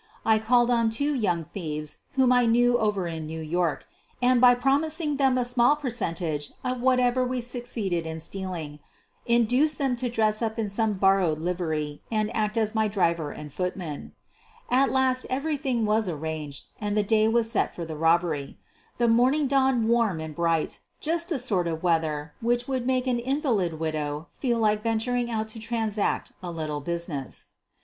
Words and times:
I 0.25 0.39
called 0.39 0.71
on 0.71 0.89
two 0.89 1.13
young 1.13 1.45
thieves 1.45 1.99
whom 2.13 2.31
I 2.31 2.47
knew 2.47 2.75
over 2.79 3.05
in 3.05 3.27
New 3.27 3.39
York, 3.39 3.85
and, 4.19 4.41
by 4.41 4.55
promising 4.55 5.17
them 5.17 5.37
a 5.37 5.45
small 5.45 5.75
percentage 5.75 6.49
of 6.63 6.81
whatever 6.81 7.23
we 7.23 7.39
succeeded 7.39 8.07
in 8.07 8.19
stealing, 8.19 8.79
induced 9.27 9.77
them 9.77 9.95
to 9.97 10.09
dress 10.09 10.41
up 10.41 10.57
in 10.57 10.69
some 10.69 10.93
borrowed 10.93 11.37
livery 11.37 12.01
and 12.11 12.35
act 12.35 12.57
as 12.57 12.73
my 12.73 12.87
driver 12.87 13.29
and 13.31 13.53
footman. 13.53 14.13
At 14.71 14.91
last 14.91 15.27
everything 15.29 15.85
was 15.85 16.09
arranged 16.09 16.69
and 16.79 16.97
the 16.97 17.03
day 17.03 17.27
was 17.27 17.51
set 17.51 17.75
for 17.75 17.85
the 17.85 17.95
robbery. 17.95 18.57
The 18.97 19.07
morning 19.07 19.45
dawned 19.45 19.87
warm 19.87 20.19
and 20.19 20.33
bright— 20.33 20.79
just 20.99 21.29
the 21.29 21.37
sort 21.37 21.67
of 21.67 21.83
weather 21.83 22.33
which 22.41 22.67
would 22.67 22.87
make 22.87 23.05
an 23.05 23.19
invalid 23.19 23.79
widow 23.79 24.29
feel 24.39 24.57
like 24.57 24.81
venturing 24.81 25.29
out 25.29 25.47
to 25.49 25.59
transact 25.59 26.31
a 26.41 26.49
little 26.49 26.79
business. 26.81 27.45